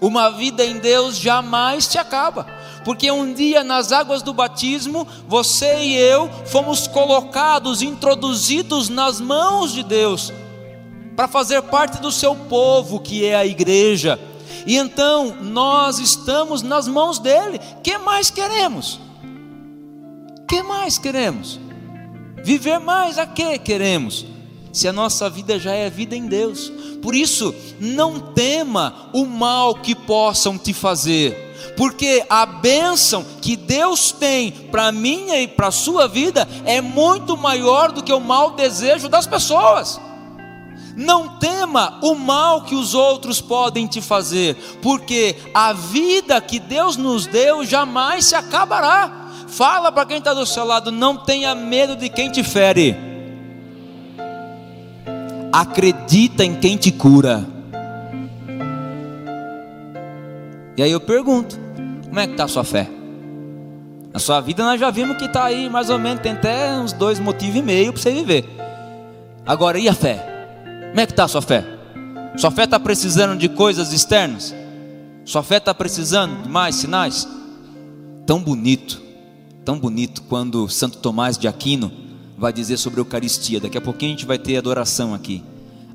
[0.00, 2.46] Uma vida em Deus jamais se acaba.
[2.84, 9.72] Porque um dia nas águas do batismo, você e eu fomos colocados, introduzidos nas mãos
[9.72, 10.32] de Deus,
[11.16, 14.18] para fazer parte do seu povo, que é a igreja
[14.66, 17.60] e então nós estamos nas mãos dele.
[17.82, 18.98] Que mais queremos?
[20.48, 21.60] Que mais queremos?
[22.42, 24.26] Viver mais a que queremos?
[24.72, 26.70] Se a nossa vida já é vida em Deus.
[27.00, 34.10] Por isso, não tema o mal que possam te fazer, porque a bênção que Deus
[34.10, 38.52] tem para minha e para a sua vida é muito maior do que o mau
[38.52, 40.00] desejo das pessoas.
[40.96, 46.96] Não tema o mal que os outros podem te fazer, porque a vida que Deus
[46.96, 49.26] nos deu jamais se acabará.
[49.46, 52.96] Fala para quem está do seu lado, não tenha medo de quem te fere.
[55.52, 57.46] Acredita em quem te cura.
[60.78, 61.58] E aí eu pergunto:
[62.06, 62.88] como é que está a sua fé?
[64.14, 66.94] Na sua vida nós já vimos que está aí mais ou menos, tem até uns
[66.94, 68.46] dois motivos e meio para você viver.
[69.44, 70.35] Agora, e a fé?
[70.88, 71.64] Como é que está a sua fé?
[72.36, 74.54] Sua fé está precisando de coisas externas?
[75.24, 77.26] Sua fé está precisando de mais sinais?
[78.26, 79.00] Tão bonito,
[79.64, 81.90] tão bonito quando Santo Tomás de Aquino
[82.36, 83.60] vai dizer sobre a Eucaristia.
[83.60, 85.42] Daqui a pouquinho a gente vai ter adoração aqui.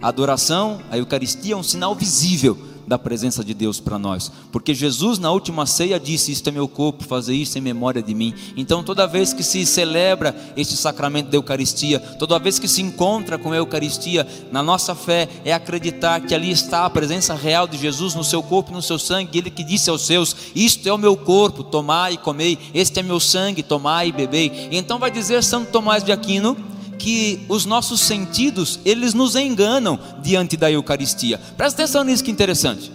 [0.01, 2.57] A adoração, a Eucaristia é um sinal visível
[2.91, 4.29] da presença de Deus para nós.
[4.51, 8.13] Porque Jesus na última ceia disse: Isto é meu corpo, fazer isso em memória de
[8.13, 8.33] mim.
[8.57, 13.37] Então, toda vez que se celebra este sacramento da Eucaristia, toda vez que se encontra
[13.37, 17.77] com a Eucaristia, na nossa fé é acreditar que ali está a presença real de
[17.77, 19.37] Jesus no seu corpo e no seu sangue.
[19.37, 22.59] Ele que disse aos seus: Isto é o meu corpo, tomai e comei.
[22.73, 24.67] Este é meu sangue, tomai e bebei.
[24.69, 26.57] Então, vai dizer Santo Tomás de Aquino
[27.01, 31.39] que os nossos sentidos, eles nos enganam diante da Eucaristia.
[31.57, 32.91] Presta atenção nisso que interessante.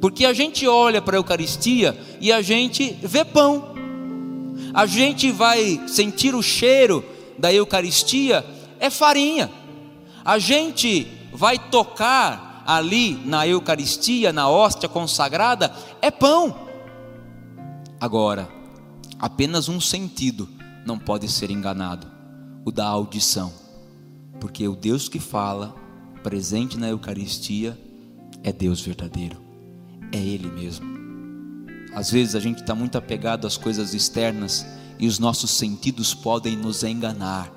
[0.00, 3.74] Porque a gente olha para a Eucaristia e a gente vê pão.
[4.72, 7.04] A gente vai sentir o cheiro
[7.36, 8.46] da Eucaristia
[8.78, 9.50] é farinha.
[10.24, 16.54] A gente vai tocar ali na Eucaristia, na hóstia consagrada, é pão.
[18.00, 18.48] Agora,
[19.18, 20.48] apenas um sentido
[20.86, 22.19] não pode ser enganado:
[22.64, 23.52] o da audição.
[24.40, 25.74] Porque o Deus que fala,
[26.22, 27.78] presente na Eucaristia,
[28.42, 29.40] é Deus verdadeiro,
[30.12, 30.86] é Ele mesmo.
[31.94, 34.66] Às vezes a gente está muito apegado às coisas externas
[34.98, 37.52] e os nossos sentidos podem nos enganar.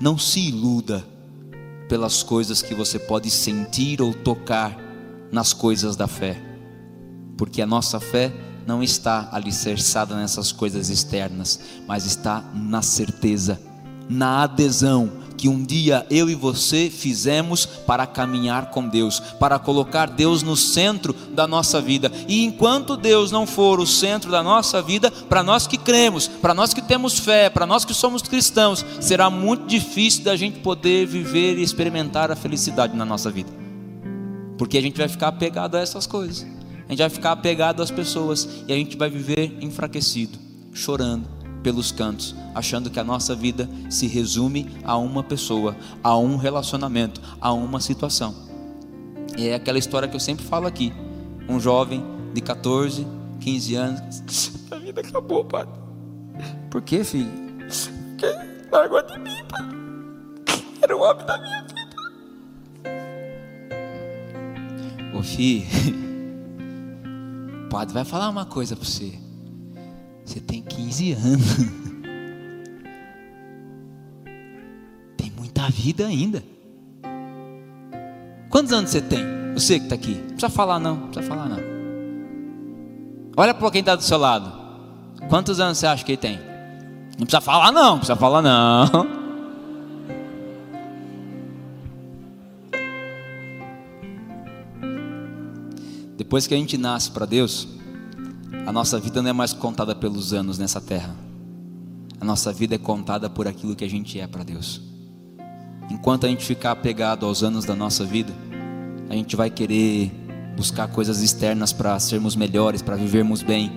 [0.00, 1.04] Não se iluda
[1.88, 4.76] pelas coisas que você pode sentir ou tocar
[5.32, 6.40] nas coisas da fé,
[7.36, 8.32] porque a nossa fé
[8.66, 13.60] não está alicerçada nessas coisas externas, mas está na certeza,
[14.08, 20.08] na adesão que um dia eu e você fizemos para caminhar com Deus, para colocar
[20.08, 22.10] Deus no centro da nossa vida.
[22.26, 26.54] E enquanto Deus não for o centro da nossa vida, para nós que cremos, para
[26.54, 31.06] nós que temos fé, para nós que somos cristãos, será muito difícil da gente poder
[31.06, 33.50] viver e experimentar a felicidade na nossa vida.
[34.56, 36.46] Porque a gente vai ficar apegado a essas coisas.
[36.88, 40.38] A gente vai ficar apegado às pessoas e a gente vai viver enfraquecido,
[40.72, 41.35] chorando,
[41.66, 47.20] pelos cantos, achando que a nossa vida se resume a uma pessoa, a um relacionamento,
[47.40, 48.32] a uma situação.
[49.36, 50.92] E é aquela história que eu sempre falo aqui.
[51.48, 53.04] Um jovem de 14,
[53.40, 55.66] 15 anos, a vida acabou, pai.
[56.70, 57.32] Por quê, filho?
[58.10, 58.32] Porque
[58.70, 59.64] largou de mim, pai.
[60.82, 61.96] Era o homem da minha vida.
[65.18, 65.66] Ô filho,
[67.66, 69.25] o padre vai falar uma coisa para você.
[70.26, 71.56] Você tem 15 anos.
[75.16, 76.42] Tem muita vida ainda.
[78.50, 79.24] Quantos anos você tem?
[79.54, 80.14] Você que está aqui.
[80.14, 81.60] Não precisa falar não, não precisa falar não.
[83.36, 84.52] Olha para quem está do seu lado.
[85.28, 86.38] Quantos anos você acha que ele tem?
[87.18, 89.06] Não precisa falar não, não precisa falar não.
[96.16, 97.75] Depois que a gente nasce para Deus,
[98.66, 101.14] a nossa vida não é mais contada pelos anos nessa terra.
[102.20, 104.82] A nossa vida é contada por aquilo que a gente é para Deus.
[105.88, 108.32] Enquanto a gente ficar apegado aos anos da nossa vida,
[109.08, 110.10] a gente vai querer
[110.56, 113.70] buscar coisas externas para sermos melhores, para vivermos bem.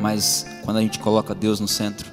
[0.00, 2.10] Mas quando a gente coloca Deus no centro,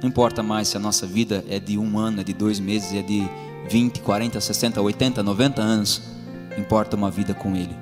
[0.00, 2.94] não importa mais se a nossa vida é de um ano, é de dois meses,
[2.94, 3.28] é de
[3.68, 6.00] 20, 40, 60, 80, 90 anos.
[6.56, 7.76] Importa uma vida com Ele,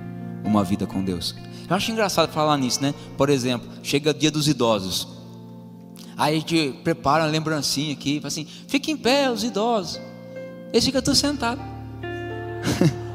[0.45, 1.37] uma vida com Deus.
[1.69, 2.95] Eu acho engraçado falar nisso, né?
[3.17, 5.07] Por exemplo, chega o dia dos idosos.
[6.17, 10.01] Aí a gente prepara uma lembrancinha aqui, fala assim: fica em pé, os idosos.
[10.73, 11.63] Eles ficam todos sentados.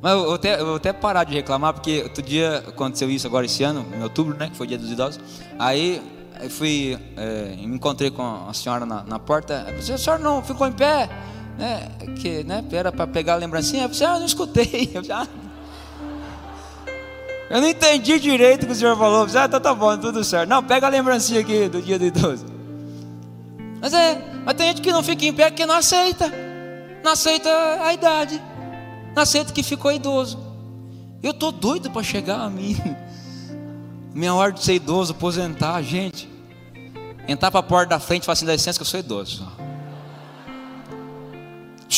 [0.00, 3.26] Mas eu vou, até, eu vou até parar de reclamar, porque outro dia aconteceu isso
[3.26, 4.48] agora esse ano, em outubro, né?
[4.48, 5.20] Que foi o dia dos idosos.
[5.58, 6.00] Aí
[6.40, 9.64] eu fui, é, me encontrei com a senhora na, na porta.
[9.68, 11.08] Eu falei, a senhora não ficou em pé?
[11.58, 11.88] Né?
[12.20, 13.84] Que né, era para pegar a lembrancinha.
[13.84, 14.90] Eu falei, ah, eu não escutei.
[14.94, 15.28] Eu falei, ah,
[17.50, 19.26] eu não entendi direito o que o senhor falou.
[19.34, 20.48] Ah, então tá bom, tudo certo.
[20.48, 22.44] Não, pega a lembrancinha aqui do dia do idoso.
[23.80, 26.30] Mas é, mas tem gente que não fica em pé porque não aceita.
[27.02, 27.48] Não aceita
[27.82, 28.42] a idade.
[29.14, 30.38] Não aceita que ficou idoso.
[31.22, 32.76] Eu tô doido para chegar a mim.
[34.12, 36.28] Minha hora de ser idoso, aposentar, gente.
[37.26, 39.46] Entrar para a porta da frente e falar assim: licença que eu sou idoso.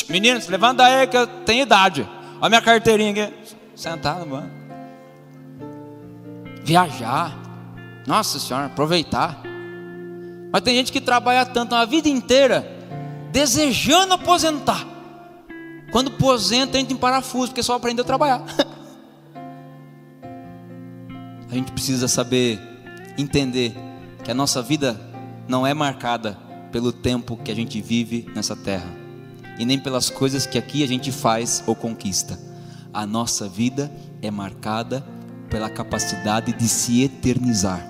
[0.09, 2.03] Meninos, levanta aí que eu tenho idade.
[2.41, 3.35] Olha a minha carteirinha aqui.
[3.75, 4.60] Sentado, mano
[6.65, 7.37] viajar.
[8.07, 9.43] Nossa Senhora, aproveitar.
[10.53, 12.67] Mas tem gente que trabalha tanto a vida inteira,
[13.31, 14.87] desejando aposentar.
[15.93, 18.45] Quando aposenta, entra em parafuso, porque só aprendeu a trabalhar.
[21.51, 22.61] a gente precisa saber
[23.19, 23.75] entender
[24.25, 25.01] que a nossa vida
[25.49, 26.39] não é marcada
[26.71, 28.89] pelo tempo que a gente vive nessa terra,
[29.59, 32.39] e nem pelas coisas que aqui a gente faz ou conquista.
[32.93, 33.91] A nossa vida
[34.23, 35.05] é marcada
[35.51, 37.85] pela capacidade de se eternizar.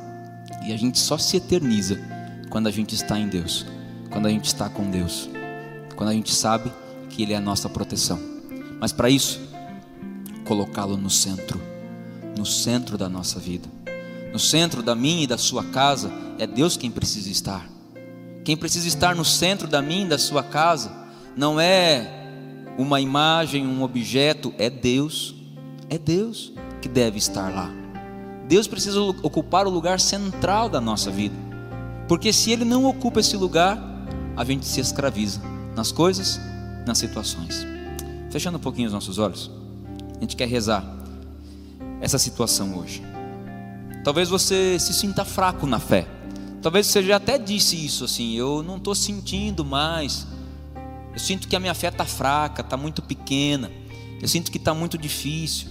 [0.66, 2.01] E a gente só se eterniza
[2.49, 3.66] quando a gente está em Deus,
[4.09, 5.29] quando a gente está com Deus,
[5.94, 6.73] quando a gente sabe
[7.11, 8.18] que Ele é a nossa proteção.
[8.81, 9.40] Mas para isso,
[10.44, 11.61] colocá-lo no centro,
[12.37, 13.68] no centro da nossa vida,
[14.33, 17.68] no centro da minha e da sua casa, é Deus quem precisa estar.
[18.42, 20.90] Quem precisa estar no centro da minha e da sua casa
[21.37, 22.11] não é
[22.79, 25.35] uma imagem, um objeto, é Deus.
[25.88, 27.71] É Deus que deve estar lá.
[28.49, 31.35] Deus precisa ocupar o lugar central da nossa vida.
[32.09, 33.79] Porque se Ele não ocupa esse lugar,
[34.37, 35.40] a gente se escraviza
[35.77, 36.40] nas coisas,
[36.87, 37.64] nas situações.
[38.31, 39.51] Fechando um pouquinho os nossos olhos,
[40.16, 40.85] a gente quer rezar
[42.01, 43.03] essa situação hoje.
[44.03, 46.07] Talvez você se sinta fraco na fé.
[46.62, 50.26] Talvez você já até disse isso assim, eu não estou sentindo mais
[51.12, 53.70] Eu sinto que a minha fé está fraca, está muito pequena.
[54.20, 55.68] Eu sinto que está muito difícil.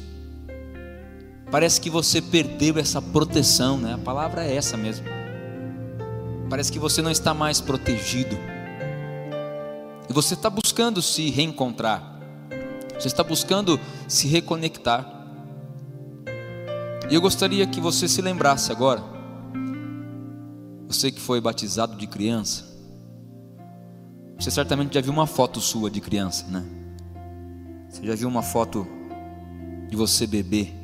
[1.51, 3.95] Parece que você perdeu essa proteção, né?
[3.95, 5.05] A palavra é essa mesmo.
[6.49, 8.37] Parece que você não está mais protegido.
[10.07, 12.19] E você está buscando se reencontrar.
[12.99, 15.07] Você está buscando se reconectar.
[17.09, 19.03] E eu gostaria que você se lembrasse agora.
[20.87, 22.67] Você que foi batizado de criança.
[24.39, 26.63] Você certamente já viu uma foto sua de criança, né?
[27.89, 28.87] Você já viu uma foto
[29.89, 30.78] de você bebê?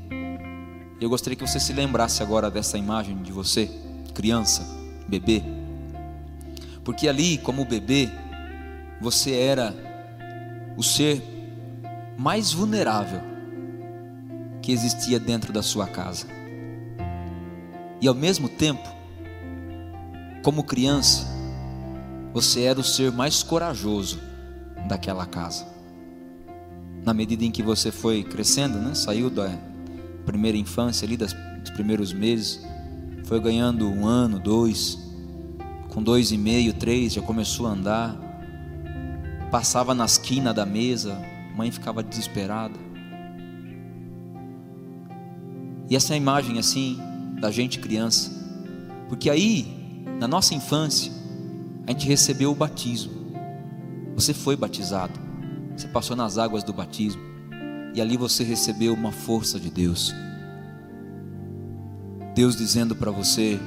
[0.99, 3.69] Eu gostaria que você se lembrasse agora dessa imagem de você,
[4.13, 4.65] criança,
[5.07, 5.43] bebê.
[6.83, 8.09] Porque ali, como bebê,
[9.01, 9.75] você era
[10.77, 11.21] o ser
[12.17, 13.21] mais vulnerável
[14.61, 16.27] que existia dentro da sua casa.
[18.01, 18.87] E ao mesmo tempo,
[20.43, 21.27] como criança,
[22.33, 24.19] você era o ser mais corajoso
[24.87, 25.67] daquela casa.
[27.03, 28.95] Na medida em que você foi crescendo, né?
[28.95, 29.49] saiu da
[30.25, 31.33] primeira infância ali, dos
[31.75, 32.65] primeiros meses,
[33.25, 34.99] foi ganhando um ano, dois,
[35.89, 38.15] com dois e meio, três, já começou a andar.
[39.49, 41.17] Passava na esquina da mesa,
[41.55, 42.77] mãe ficava desesperada.
[45.89, 46.99] E essa é imagem assim
[47.39, 48.31] da gente criança,
[49.07, 51.11] porque aí, na nossa infância,
[51.87, 53.13] a gente recebeu o batismo.
[54.15, 55.13] Você foi batizado,
[55.75, 57.21] você passou nas águas do batismo,
[57.95, 60.13] e ali você recebeu uma força de Deus.
[62.35, 63.57] Deus dizendo para você,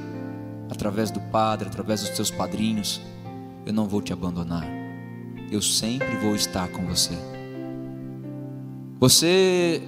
[0.69, 3.01] através do Padre, através dos teus padrinhos:
[3.65, 4.67] Eu não vou te abandonar,
[5.51, 7.13] eu sempre vou estar com você.
[8.99, 9.81] Você,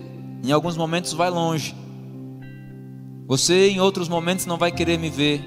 [0.44, 1.76] em alguns momentos, vai longe,
[3.28, 5.42] você, em outros momentos, não vai querer me ver,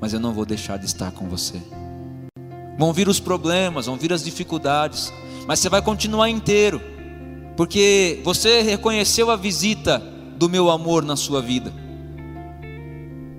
[0.00, 1.62] mas eu não vou deixar de estar com você.
[2.76, 5.12] Vão vir os problemas, vão vir as dificuldades,
[5.46, 6.82] mas você vai continuar inteiro,
[7.56, 9.98] porque você reconheceu a visita
[10.36, 11.72] do meu amor na sua vida.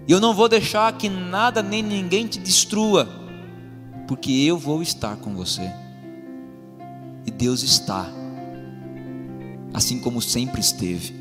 [0.08, 3.10] E eu não vou deixar que nada nem ninguém te destrua,
[4.08, 5.70] porque eu vou estar com você.
[7.26, 8.08] E Deus está,
[9.74, 11.14] assim como sempre esteve.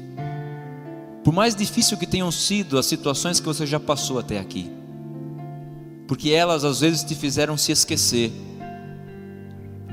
[1.25, 4.71] Por mais difícil que tenham sido as situações que você já passou até aqui,
[6.07, 8.31] porque elas às vezes te fizeram se esquecer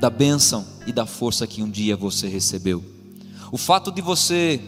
[0.02, 2.84] da bênção e da força que um dia você recebeu.
[3.52, 4.60] O fato de você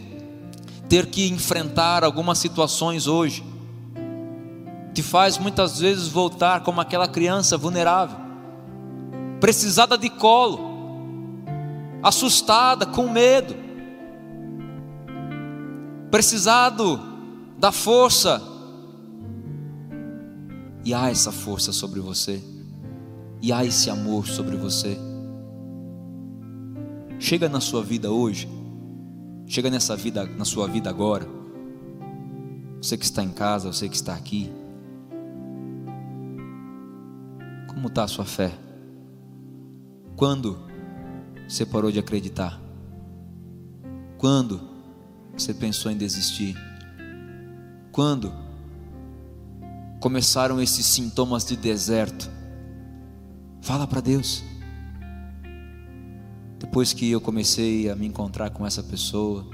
[0.88, 3.42] ter que enfrentar algumas situações hoje,
[4.94, 8.16] te faz muitas vezes voltar como aquela criança vulnerável,
[9.40, 10.60] precisada de colo,
[12.00, 13.56] assustada, com medo,
[16.12, 17.00] precisado
[17.58, 18.40] da força,
[20.84, 22.40] e há essa força sobre você,
[23.42, 24.96] e há esse amor sobre você.
[27.24, 28.46] Chega na sua vida hoje,
[29.46, 31.26] chega nessa vida, na sua vida agora.
[32.76, 34.52] Você que está em casa, você que está aqui,
[37.66, 38.52] como está a sua fé?
[40.14, 40.58] Quando
[41.48, 42.60] você parou de acreditar?
[44.18, 44.60] Quando
[45.34, 46.54] você pensou em desistir?
[47.90, 48.34] Quando
[49.98, 52.30] começaram esses sintomas de deserto?
[53.62, 54.44] Fala para Deus.
[56.64, 59.44] Depois que eu comecei a me encontrar com essa pessoa,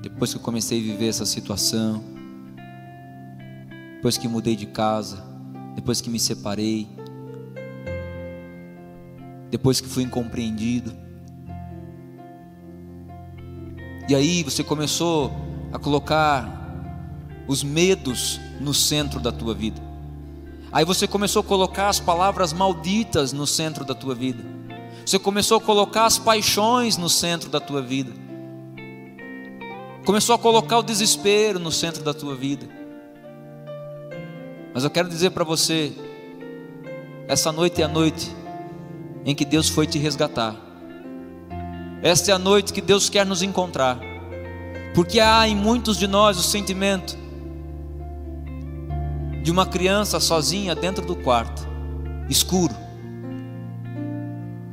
[0.00, 2.02] depois que eu comecei a viver essa situação,
[3.96, 5.22] depois que mudei de casa,
[5.74, 6.88] depois que me separei,
[9.50, 10.90] depois que fui incompreendido.
[14.08, 15.30] E aí você começou
[15.70, 16.50] a colocar
[17.46, 19.82] os medos no centro da tua vida.
[20.72, 24.55] Aí você começou a colocar as palavras malditas no centro da tua vida.
[25.06, 28.10] Você começou a colocar as paixões no centro da tua vida.
[30.04, 32.66] Começou a colocar o desespero no centro da tua vida.
[34.74, 35.92] Mas eu quero dizer para você,
[37.28, 38.34] essa noite é a noite
[39.24, 40.56] em que Deus foi te resgatar.
[42.02, 44.00] Esta é a noite que Deus quer nos encontrar.
[44.92, 47.16] Porque há em muitos de nós o sentimento
[49.44, 51.64] de uma criança sozinha dentro do quarto,
[52.28, 52.85] escuro.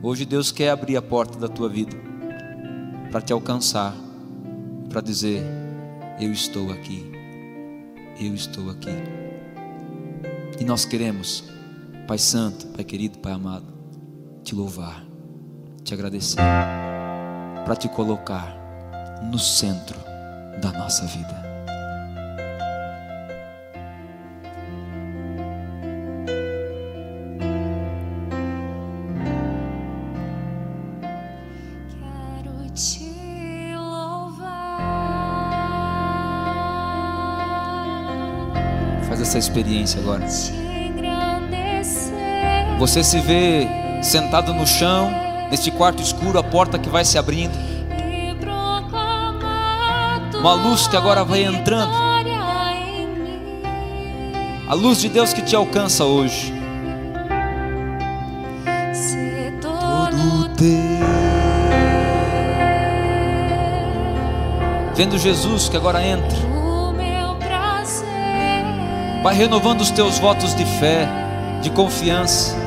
[0.05, 1.95] Hoje Deus quer abrir a porta da tua vida
[3.09, 3.95] para te alcançar,
[4.89, 5.41] para dizer:
[6.19, 7.09] Eu estou aqui,
[8.19, 8.89] eu estou aqui.
[10.59, 11.45] E nós queremos,
[12.05, 13.73] Pai Santo, Pai querido, Pai amado,
[14.43, 15.05] te louvar,
[15.85, 16.41] te agradecer,
[17.63, 18.57] para te colocar
[19.31, 19.97] no centro
[20.61, 21.52] da nossa vida.
[39.33, 40.27] Essa experiência agora.
[42.77, 43.67] Você se vê
[44.01, 45.11] sentado no chão,
[45.49, 47.57] neste quarto escuro, a porta que vai se abrindo.
[50.39, 51.93] Uma luz que agora vai entrando.
[54.67, 56.53] A luz de Deus que te alcança hoje.
[59.61, 60.93] Todo teu.
[64.95, 66.42] Vendo Jesus que agora entra.
[69.23, 71.07] Vai renovando os teus votos de fé,
[71.61, 72.62] de confiança.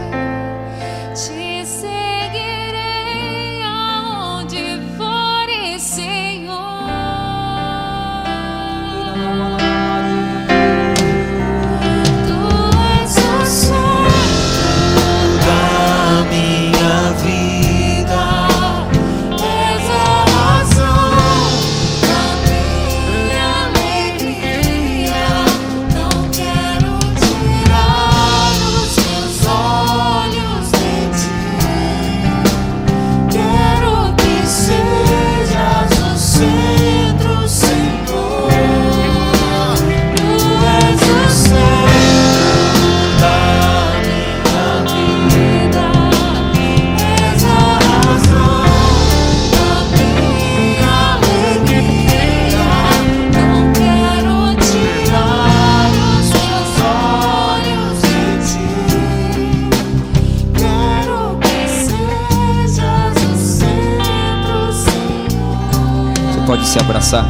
[66.77, 67.24] Se abraçar.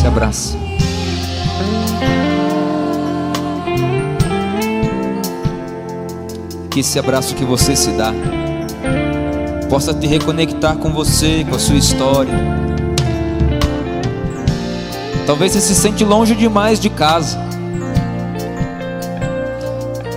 [0.00, 0.56] Se abraça.
[6.70, 8.14] Que esse abraço que você se dá
[9.68, 12.32] possa te reconectar com você, com a sua história.
[15.26, 17.38] Talvez você se sente longe demais de casa,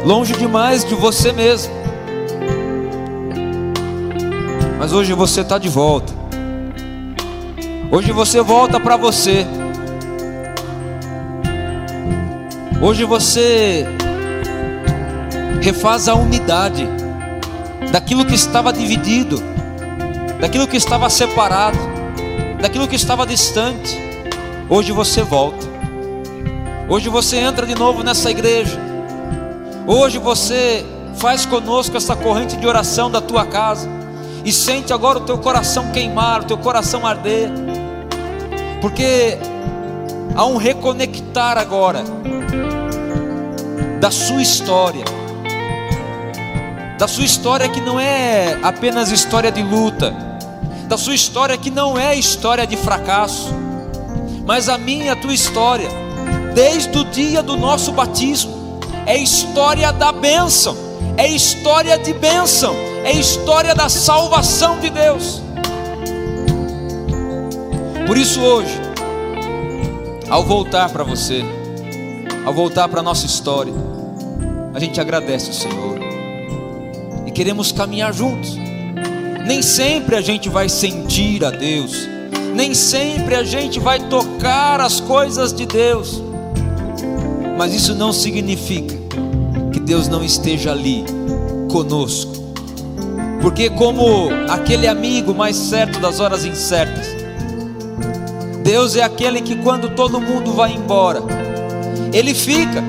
[0.06, 1.74] longe demais de você mesmo.
[4.80, 6.13] Mas hoje você está de volta.
[7.96, 9.46] Hoje você volta para você.
[12.82, 13.86] Hoje você
[15.62, 16.88] refaz a unidade
[17.92, 19.40] daquilo que estava dividido,
[20.40, 21.78] daquilo que estava separado,
[22.60, 23.96] daquilo que estava distante.
[24.68, 25.64] Hoje você volta.
[26.90, 28.82] Hoje você entra de novo nessa igreja.
[29.86, 30.84] Hoje você
[31.18, 33.88] faz conosco essa corrente de oração da tua casa
[34.44, 37.52] e sente agora o teu coração queimar, o teu coração arder
[38.84, 39.38] porque
[40.36, 42.04] há um reconectar agora
[44.02, 45.06] da sua história,
[47.00, 50.14] da sua história que não é apenas história de luta,
[50.90, 53.54] da sua história que não é história de fracasso,
[54.46, 55.88] mas a minha a tua história,
[56.54, 60.76] desde o dia do nosso batismo, é história da bênção,
[61.16, 62.76] é história de bênção,
[63.06, 65.42] é história da salvação de Deus.
[68.06, 68.78] Por isso hoje,
[70.30, 71.42] ao voltar para você,
[72.46, 73.74] ao voltar para a nossa história,
[74.74, 76.00] a gente agradece o Senhor.
[77.26, 78.58] E queremos caminhar juntos.
[79.48, 82.08] Nem sempre a gente vai sentir a Deus,
[82.54, 86.22] nem sempre a gente vai tocar as coisas de Deus,
[87.58, 88.96] mas isso não significa
[89.72, 91.04] que Deus não esteja ali
[91.70, 92.32] conosco,
[93.42, 97.13] porque, como aquele amigo mais certo das horas incertas,
[98.64, 101.22] Deus é aquele que quando todo mundo vai embora,
[102.14, 102.82] Ele fica,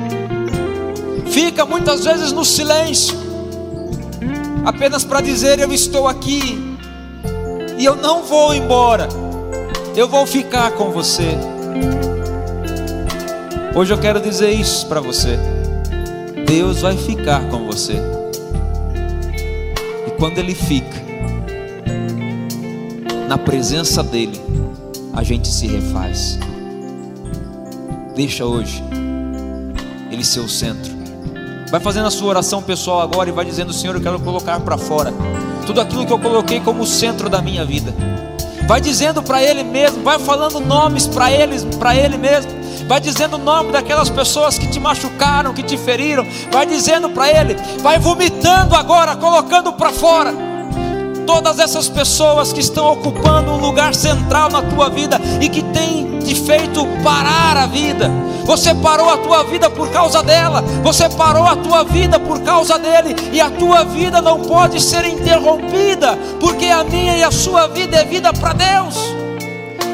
[1.27, 3.17] fica muitas vezes no silêncio,
[4.65, 6.77] apenas para dizer: Eu estou aqui,
[7.77, 9.09] e eu não vou embora,
[9.97, 11.37] eu vou ficar com você.
[13.75, 15.37] Hoje eu quero dizer isso para você:
[16.47, 17.97] Deus vai ficar com você,
[20.07, 21.03] e quando Ele fica,
[23.27, 24.41] na presença dEle,
[25.15, 26.39] a gente se refaz.
[28.15, 28.83] Deixa hoje
[30.11, 30.93] Ele ser o centro.
[31.71, 34.77] Vai fazendo a sua oração pessoal agora e vai dizendo: Senhor, eu quero colocar para
[34.77, 35.13] fora
[35.67, 37.95] tudo aquilo que eu coloquei como centro da minha vida.
[38.67, 42.53] Vai dizendo para Ele mesmo, vai falando nomes para Ele, para Ele mesmo.
[42.87, 46.27] Vai dizendo o nome daquelas pessoas que te machucaram, que te feriram.
[46.51, 50.44] Vai dizendo para Ele, vai vomitando agora, colocando para fora
[51.27, 56.19] todas essas pessoas que estão ocupando um lugar central na tua vida e que tem
[56.21, 58.11] te feito parar a vida.
[58.45, 62.79] Você parou a tua vida por causa dela, você parou a tua vida por causa
[62.79, 67.67] dele, e a tua vida não pode ser interrompida, porque a minha e a sua
[67.69, 69.14] vida é vida para Deus.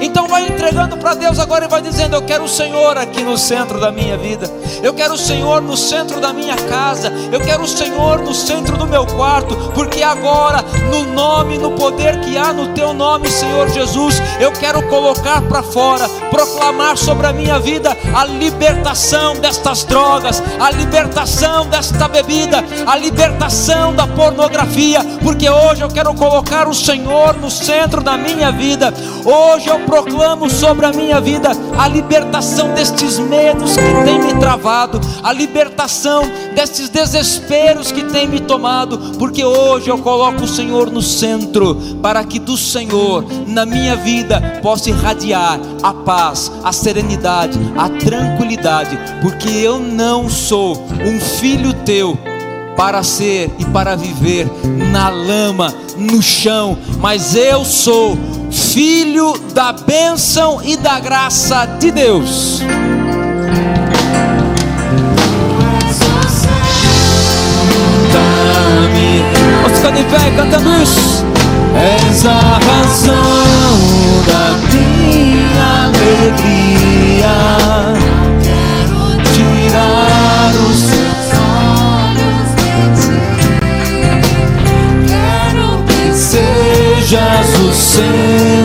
[0.01, 3.36] Então vai entregando para Deus agora e vai dizendo: Eu quero o Senhor aqui no
[3.36, 4.51] centro da minha vida.
[4.82, 7.12] Eu quero o Senhor no centro da minha casa.
[7.30, 12.20] Eu quero o Senhor no centro do meu quarto, porque agora no nome, no poder
[12.20, 17.32] que há no teu nome, Senhor Jesus, eu quero colocar para fora, proclamar sobre a
[17.32, 25.48] minha vida a libertação destas drogas, a libertação desta bebida, a libertação da pornografia, porque
[25.48, 28.92] hoje eu quero colocar o Senhor no centro da minha vida.
[29.24, 35.01] Hoje eu proclamo sobre a minha vida a libertação destes medos que tem me travado,
[35.20, 36.22] a libertação
[36.55, 42.22] destes desesperos que tem me tomado, porque hoje eu coloco o Senhor no centro, para
[42.22, 49.49] que do Senhor na minha vida possa irradiar a paz, a serenidade, a tranquilidade, porque
[49.49, 52.16] eu não sou um filho teu
[52.81, 54.51] para ser e para viver
[54.91, 58.18] na lama, no chão, mas eu sou
[58.51, 62.62] filho da bênção e da graça de Deus.
[69.62, 71.26] Vamos ficar de pé cantando isso.
[71.76, 73.14] És a razão
[74.26, 77.69] da minha alegria.
[87.81, 88.59] Sejas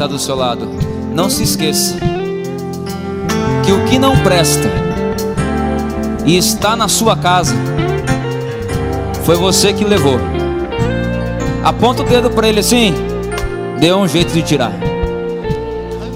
[0.00, 0.66] está do seu lado.
[1.12, 1.94] Não se esqueça
[3.62, 4.66] que o que não presta
[6.24, 7.54] e está na sua casa
[9.24, 10.18] foi você que levou.
[11.62, 12.94] Aponta o dedo para ele assim.
[13.78, 14.72] Deu um jeito de tirar.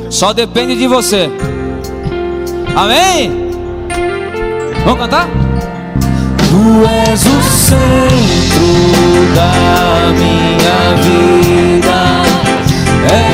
[0.09, 1.29] Só depende de você.
[2.75, 3.51] Amém?
[4.83, 5.29] Vamos cantar?
[6.39, 8.65] Tu és o centro
[9.35, 11.95] da minha vida.
[13.13, 13.34] És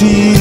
[0.00, 0.32] ti.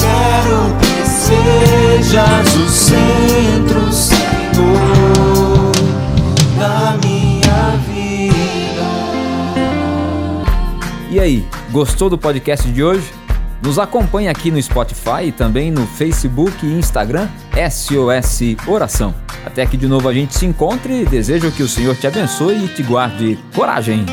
[0.00, 5.72] Quero que sejas o centro, Senhor,
[6.58, 8.86] da minha vida.
[11.10, 13.12] E aí, gostou do podcast de hoje?
[13.62, 17.28] Nos acompanhe aqui no Spotify e também no Facebook e Instagram
[17.70, 19.14] SOS Oração.
[19.44, 21.04] Até que de novo a gente se encontre.
[21.04, 24.06] Desejo que o Senhor te abençoe e te guarde coragem.